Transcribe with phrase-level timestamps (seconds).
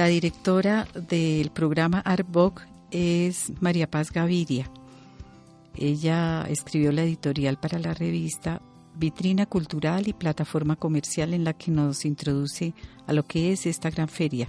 [0.00, 4.70] La directora del programa ARTBOC es María Paz Gaviria.
[5.76, 8.62] Ella escribió la editorial para la revista
[8.96, 12.72] Vitrina Cultural y Plataforma Comercial en la que nos introduce
[13.06, 14.48] a lo que es esta gran feria.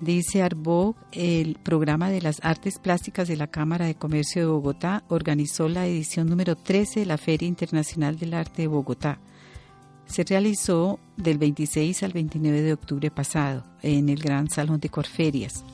[0.00, 5.04] Dice ARTBOC, el programa de las artes plásticas de la Cámara de Comercio de Bogotá
[5.08, 9.18] organizó la edición número 13 de la Feria Internacional del Arte de Bogotá
[10.06, 15.64] se realizó del 26 al 29 de octubre pasado en el Gran Salón de Corferias.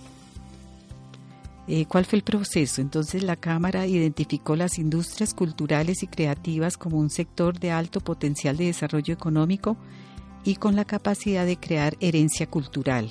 [1.67, 2.81] Eh, ¿Cuál fue el proceso?
[2.81, 8.57] Entonces la Cámara identificó las industrias culturales y creativas como un sector de alto potencial
[8.57, 9.77] de desarrollo económico
[10.45, 13.11] y con la capacidad de crear herencia cultural.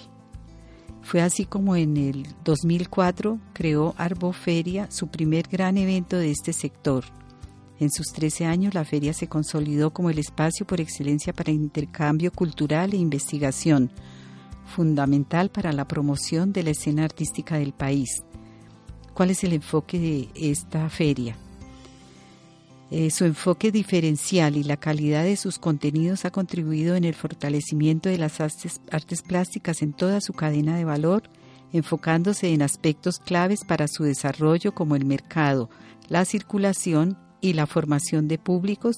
[1.04, 7.06] Fue así como en el 2004 creó Arboferia, su primer gran evento de este sector,
[7.80, 12.32] en sus 13 años, la feria se consolidó como el espacio por excelencia para intercambio
[12.32, 13.92] cultural e investigación,
[14.66, 18.24] fundamental para la promoción de la escena artística del país.
[19.14, 21.38] ¿Cuál es el enfoque de esta feria?
[22.90, 28.10] Eh, su enfoque diferencial y la calidad de sus contenidos ha contribuido en el fortalecimiento
[28.10, 31.24] de las artes, artes plásticas en toda su cadena de valor,
[31.74, 35.70] enfocándose en aspectos claves para su desarrollo como el mercado,
[36.08, 38.98] la circulación y la formación de públicos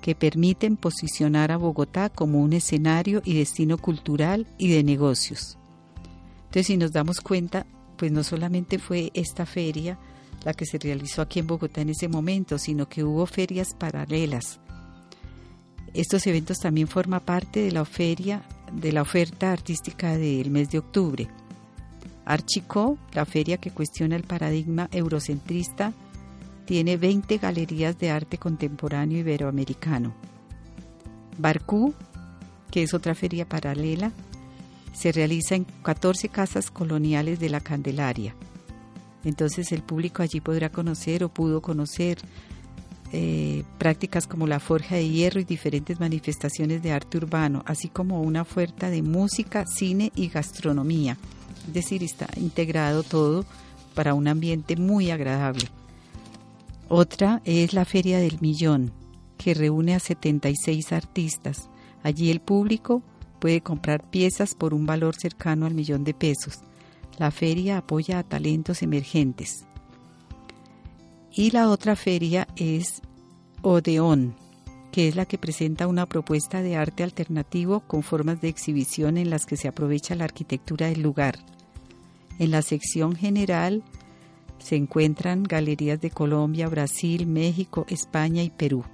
[0.00, 5.56] que permiten posicionar a Bogotá como un escenario y destino cultural y de negocios.
[6.44, 7.66] Entonces, si nos damos cuenta,
[7.96, 9.98] pues no solamente fue esta feria
[10.44, 14.58] la que se realizó aquí en Bogotá en ese momento, sino que hubo ferias paralelas.
[15.94, 20.78] Estos eventos también forman parte de la feria de la oferta artística del mes de
[20.78, 21.28] octubre.
[22.24, 25.92] Archicó, la feria que cuestiona el paradigma eurocentrista
[26.64, 30.14] tiene 20 galerías de arte contemporáneo iberoamericano.
[31.38, 31.94] Barcú,
[32.70, 34.12] que es otra feria paralela,
[34.92, 38.34] se realiza en 14 casas coloniales de la Candelaria.
[39.24, 42.18] Entonces el público allí podrá conocer o pudo conocer
[43.12, 48.22] eh, prácticas como la forja de hierro y diferentes manifestaciones de arte urbano, así como
[48.22, 51.16] una oferta de música, cine y gastronomía.
[51.66, 53.44] Es decir, está integrado todo
[53.94, 55.68] para un ambiente muy agradable.
[56.94, 58.92] Otra es la Feria del Millón,
[59.38, 61.70] que reúne a 76 artistas.
[62.02, 63.02] Allí el público
[63.38, 66.60] puede comprar piezas por un valor cercano al millón de pesos.
[67.16, 69.64] La feria apoya a talentos emergentes.
[71.32, 73.00] Y la otra feria es
[73.62, 74.34] Odeón,
[74.90, 79.30] que es la que presenta una propuesta de arte alternativo con formas de exhibición en
[79.30, 81.38] las que se aprovecha la arquitectura del lugar.
[82.38, 83.82] En la sección general
[84.62, 88.84] se encuentran galerías de Colombia, Brasil, México, España y Perú.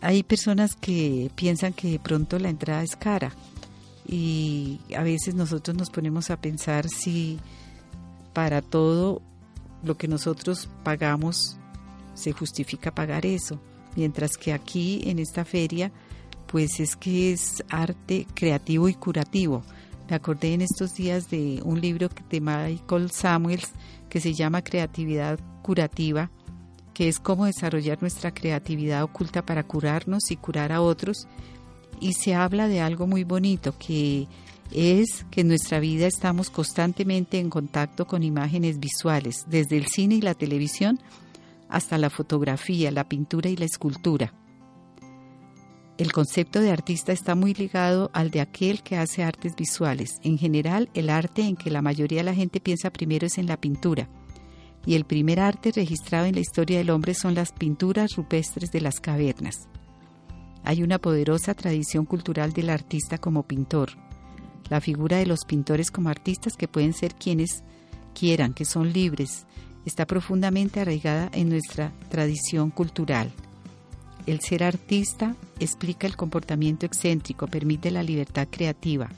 [0.00, 3.32] Hay personas que piensan que de pronto la entrada es cara
[4.06, 7.38] y a veces nosotros nos ponemos a pensar si
[8.32, 9.22] para todo
[9.82, 11.56] lo que nosotros pagamos
[12.14, 13.60] se justifica pagar eso,
[13.96, 15.90] mientras que aquí en esta feria
[16.46, 19.62] pues es que es arte creativo y curativo
[20.08, 23.72] me acordé en estos días de un libro de Michael Samuels
[24.08, 26.30] que se llama Creatividad Curativa,
[26.94, 31.28] que es cómo desarrollar nuestra creatividad oculta para curarnos y curar a otros.
[32.00, 34.28] Y se habla de algo muy bonito, que
[34.72, 40.16] es que en nuestra vida estamos constantemente en contacto con imágenes visuales, desde el cine
[40.16, 40.98] y la televisión
[41.68, 44.32] hasta la fotografía, la pintura y la escultura
[45.98, 50.20] el concepto de artista está muy ligado al de aquel que hace artes visuales.
[50.22, 53.48] En general, el arte en que la mayoría de la gente piensa primero es en
[53.48, 54.08] la pintura.
[54.86, 58.80] Y el primer arte registrado en la historia del hombre son las pinturas rupestres de
[58.80, 59.68] las cavernas.
[60.62, 63.90] Hay una poderosa tradición cultural del artista como pintor.
[64.70, 67.64] La figura de los pintores como artistas que pueden ser quienes
[68.14, 69.46] quieran, que son libres,
[69.84, 73.32] está profundamente arraigada en nuestra tradición cultural.
[74.28, 79.08] El ser artista explica el comportamiento excéntrico, permite la libertad creativa.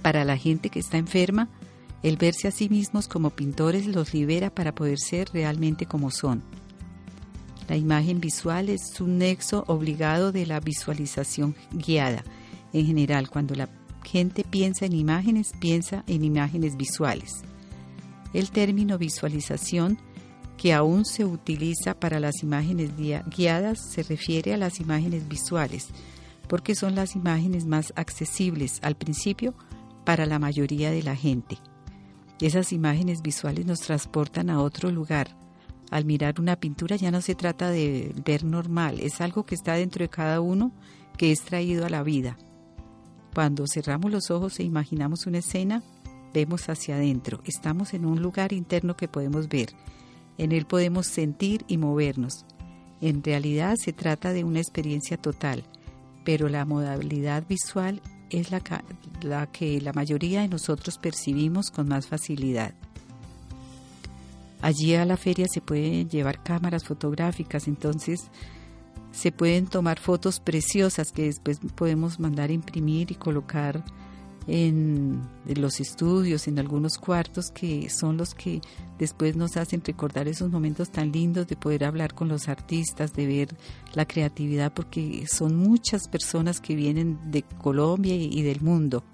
[0.00, 1.50] Para la gente que está enferma,
[2.02, 6.42] el verse a sí mismos como pintores los libera para poder ser realmente como son.
[7.68, 12.24] La imagen visual es un nexo obligado de la visualización guiada.
[12.72, 13.68] En general, cuando la
[14.02, 17.42] gente piensa en imágenes, piensa en imágenes visuales.
[18.32, 19.98] El término visualización,
[20.56, 25.88] que aún se utiliza para las imágenes guiadas, se refiere a las imágenes visuales,
[26.48, 29.54] porque son las imágenes más accesibles al principio
[30.04, 31.58] para la mayoría de la gente.
[32.40, 35.36] Esas imágenes visuales nos transportan a otro lugar.
[35.90, 39.74] Al mirar una pintura ya no se trata de ver normal, es algo que está
[39.74, 40.72] dentro de cada uno
[41.16, 42.36] que es traído a la vida.
[43.34, 45.82] Cuando cerramos los ojos e imaginamos una escena,
[46.34, 47.40] vemos hacia adentro.
[47.44, 49.70] Estamos en un lugar interno que podemos ver.
[50.38, 52.44] En él podemos sentir y movernos.
[53.00, 55.64] En realidad se trata de una experiencia total,
[56.24, 58.00] pero la modalidad visual
[58.30, 58.62] es la,
[59.22, 62.74] la que la mayoría de nosotros percibimos con más facilidad.
[64.60, 68.30] Allí a la feria se pueden llevar cámaras fotográficas, entonces
[69.10, 73.84] se pueden tomar fotos preciosas que después podemos mandar a imprimir y colocar
[74.46, 78.60] en, los estudios, en algunos cuartos que son los que
[78.98, 83.26] después nos hacen recordar esos momentos tan lindos de poder hablar con los artistas, de
[83.26, 83.48] ver
[83.94, 89.04] la creatividad, porque son muchas personas que vienen de Colombia y del mundo.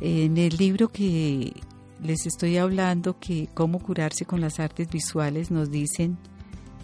[0.00, 1.54] En el libro que
[2.02, 6.18] les estoy hablando, que cómo curarse con las artes visuales, nos dicen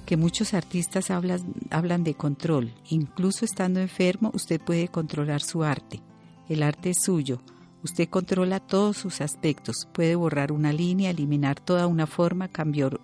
[0.04, 2.72] que muchos artistas hablan, hablan de control.
[2.88, 6.02] Incluso estando enfermo, usted puede controlar su arte.
[6.48, 7.40] El arte es suyo.
[7.82, 9.88] Usted controla todos sus aspectos.
[9.92, 12.98] Puede borrar una línea, eliminar toda una forma, cambiar,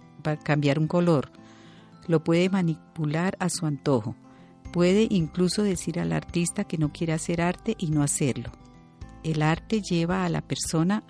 [0.79, 1.31] un color.
[2.07, 4.15] Lo puede manipular a su antojo.
[4.73, 8.53] Puede incluso decir al artista que no quiere hacer arte y no hacerlo.
[9.23, 11.03] El arte lleva a la persona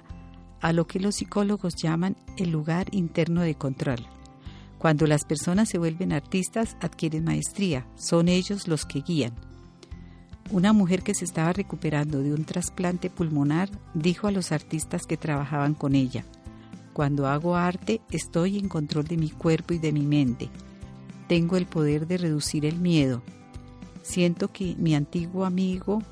[0.61, 4.07] a lo que los psicólogos llaman el lugar interno de control.
[4.79, 7.87] Cuando las personas se vuelven artistas, adquieren maestría.
[7.97, 9.35] Son ellos los que guían.
[10.53, 15.17] Una mujer que se estaba recuperando de un trasplante pulmonar dijo a los artistas que
[15.17, 16.25] trabajaban con ella,
[16.93, 20.51] Cuando hago arte estoy en control de mi cuerpo y de mi mente.
[21.29, 23.23] Tengo el poder de reducir el miedo.
[24.03, 26.03] Siento que mi antiguo amigo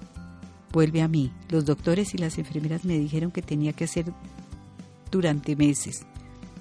[0.72, 1.32] vuelve a mí.
[1.48, 4.12] Los doctores y las enfermeras me dijeron que tenía que hacer
[5.10, 6.06] durante meses.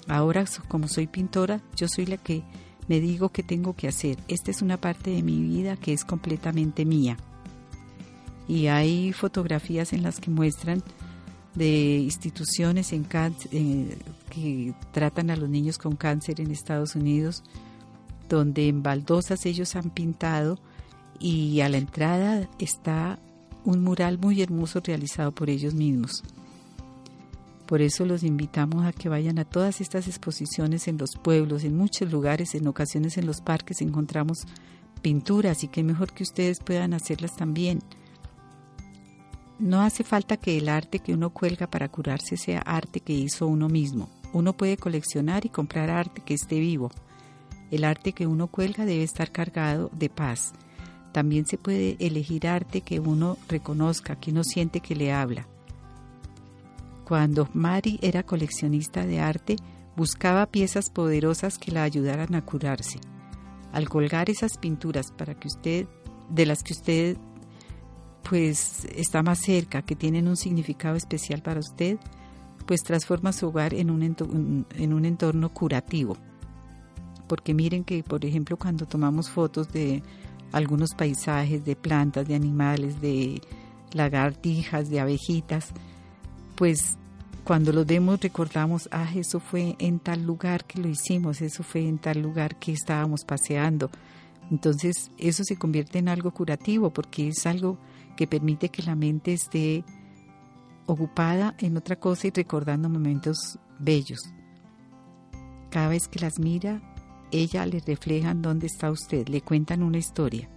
[0.08, 2.44] Ahora, como soy pintora, yo soy la que
[2.88, 4.18] me digo que tengo que hacer.
[4.28, 7.18] Esta es una parte de mi vida que es completamente mía
[8.48, 10.84] y hay fotografías en las que muestran
[11.56, 13.98] de instituciones eh,
[14.30, 17.44] que tratan a los niños con cáncer en Estados Unidos,
[18.30, 20.60] donde en baldosas ellos han pintado
[21.20, 23.20] y a la entrada está
[23.66, 26.24] un mural muy hermoso realizado por ellos mismos.
[27.66, 31.76] Por eso los invitamos a que vayan a todas estas exposiciones en los pueblos, en
[31.76, 34.46] muchos lugares, en ocasiones en los parques encontramos
[35.02, 37.80] pinturas y que mejor que ustedes puedan hacerlas también.
[39.60, 43.48] No hace falta que el arte que uno cuelga para curarse sea arte que hizo
[43.48, 44.10] uno mismo.
[44.32, 46.92] Uno puede coleccionar y comprar arte que esté vivo.
[47.72, 50.54] El arte que uno cuelga debe estar cargado de paz.
[51.12, 55.48] También se puede elegir arte que uno reconozca, que uno siente que le habla.
[57.04, 59.56] Cuando Mari era coleccionista de arte,
[59.96, 63.00] buscaba piezas poderosas que la ayudaran a curarse.
[63.74, 65.88] Al colgar esas pinturas para que usted,
[66.30, 67.18] de las que usted
[68.30, 71.98] pues está más cerca, que tienen un significado especial para usted,
[72.66, 76.18] pues transforma su hogar en un, entorno, en un entorno curativo.
[77.28, 80.04] Porque miren que, por ejemplo, cuando tomamos fotos de
[80.52, 83.42] algunos paisajes, de plantas, de animales, de
[83.94, 85.70] lagartijas, de abejitas,
[86.56, 86.98] pues
[87.44, 91.88] cuando los vemos recordamos, ah, eso fue en tal lugar que lo hicimos, eso fue
[91.88, 93.90] en tal lugar que estábamos paseando.
[94.52, 97.78] Entonces eso se convierte en algo curativo porque es algo
[98.18, 99.86] que permite que la mente esté
[100.88, 104.20] ocupada en otra cosa y recordando momentos bellos.
[105.70, 106.82] Cada vez que las mira,
[107.32, 110.50] ella le reflejan dónde está usted, le cuentan una historia.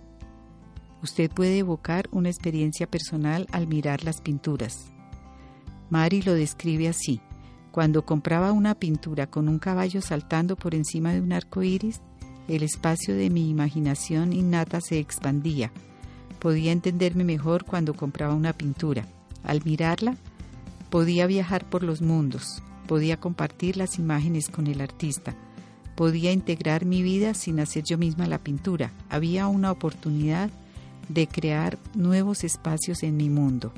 [1.02, 4.90] Usted puede evocar una experiencia personal al mirar las pinturas.
[5.88, 7.20] Mari lo describe así.
[7.72, 12.00] Cuando compraba una pintura con un caballo saltando por encima de un arco iris,
[12.48, 15.72] el espacio de mi imaginación innata se expandía.
[16.40, 19.06] Podía entenderme mejor cuando compraba una pintura.
[19.44, 20.16] Al mirarla,
[20.88, 25.34] podía viajar por los mundos, podía compartir las imágenes con el artista,
[25.94, 28.90] podía integrar mi vida sin hacer yo misma la pintura.
[29.08, 30.50] Había una oportunidad
[31.08, 33.72] de crear nuevos espacios en mi mundo.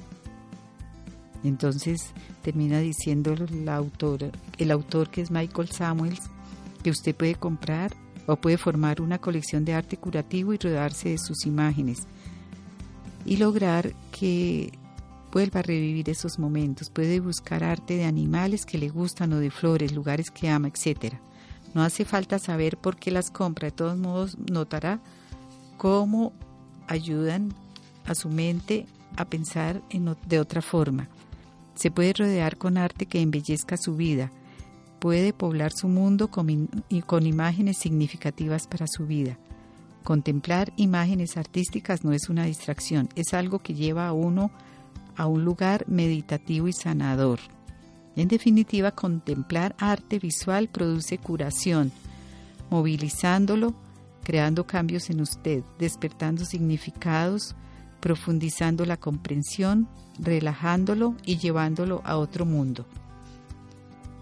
[1.45, 6.23] Entonces termina diciendo el autor, el autor que es Michael Samuels,
[6.85, 7.92] que usted puede comprar
[8.26, 12.07] o puede formar una colección de arte curativo y rodearse de sus imágenes
[13.24, 14.72] y lograr que
[15.32, 16.90] vuelva a revivir esos momentos.
[16.90, 21.14] Puede buscar arte de animales que le gustan o de flores, lugares que ama, etc.
[21.74, 25.00] No hace falta saber por qué las compra, de todos modos notará
[25.78, 26.32] cómo
[26.86, 27.54] ayudan
[28.04, 28.86] a su mente
[29.16, 31.08] a pensar en, de otra forma.
[31.74, 34.30] Se puede rodear con arte que embellezca su vida.
[34.98, 36.68] Puede poblar su mundo con,
[37.06, 39.38] con imágenes significativas para su vida.
[40.02, 44.50] Contemplar imágenes artísticas no es una distracción, es algo que lleva a uno
[45.16, 47.38] a un lugar meditativo y sanador.
[48.16, 51.92] En definitiva, contemplar arte visual produce curación,
[52.71, 53.75] movilizándolo,
[54.23, 57.54] creando cambios en usted, despertando significados,
[58.00, 62.87] profundizando la comprensión, relajándolo y llevándolo a otro mundo.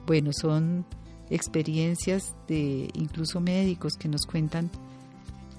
[0.07, 0.85] Bueno, son
[1.31, 4.71] experiencias de incluso médicos que nos cuentan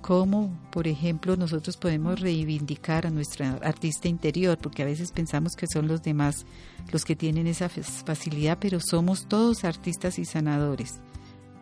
[0.02, 5.68] cómo, por ejemplo, nosotros podemos reivindicar a nuestro artista interior, porque a veces pensamos que
[5.72, 6.46] son los demás
[6.92, 11.00] los que tienen esa facilidad, pero somos todos artistas y sanadores,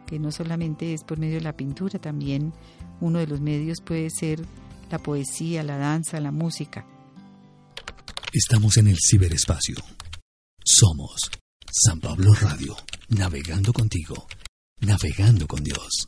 [0.08, 2.54] que no solamente es por medio de la pintura, también
[3.02, 4.42] uno de los medios puede ser
[4.90, 6.86] la poesía, la danza, la música.
[8.32, 9.76] Estamos en el ciberespacio.
[10.64, 11.32] Somos
[11.72, 12.76] San Pablo Radio,
[13.10, 14.28] navegando contigo,
[14.82, 16.08] navegando con Dios.